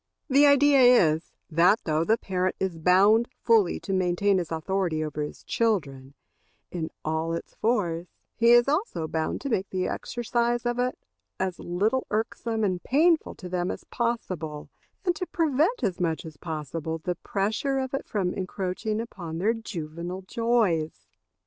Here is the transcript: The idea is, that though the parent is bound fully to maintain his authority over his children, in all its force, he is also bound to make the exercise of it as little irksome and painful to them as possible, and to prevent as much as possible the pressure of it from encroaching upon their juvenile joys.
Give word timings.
The 0.31 0.47
idea 0.47 0.79
is, 0.79 1.31
that 1.51 1.79
though 1.83 2.03
the 2.03 2.17
parent 2.17 2.55
is 2.59 2.79
bound 2.79 3.27
fully 3.43 3.79
to 3.81 3.93
maintain 3.93 4.39
his 4.39 4.51
authority 4.51 5.03
over 5.03 5.21
his 5.21 5.43
children, 5.43 6.15
in 6.71 6.89
all 7.05 7.33
its 7.33 7.53
force, 7.53 8.07
he 8.35 8.49
is 8.49 8.67
also 8.67 9.07
bound 9.07 9.41
to 9.41 9.49
make 9.49 9.69
the 9.69 9.87
exercise 9.87 10.65
of 10.65 10.79
it 10.79 10.97
as 11.39 11.59
little 11.59 12.07
irksome 12.09 12.63
and 12.63 12.81
painful 12.81 13.35
to 13.35 13.47
them 13.47 13.69
as 13.69 13.83
possible, 13.83 14.71
and 15.05 15.15
to 15.17 15.27
prevent 15.27 15.83
as 15.83 15.99
much 15.99 16.25
as 16.25 16.35
possible 16.35 16.97
the 16.97 17.13
pressure 17.13 17.77
of 17.77 17.93
it 17.93 18.07
from 18.07 18.33
encroaching 18.33 18.99
upon 18.99 19.37
their 19.37 19.53
juvenile 19.53 20.23
joys. 20.23 21.05